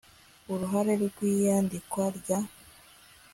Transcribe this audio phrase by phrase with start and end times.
[0.51, 2.39] uruhare rw iyandikwa rya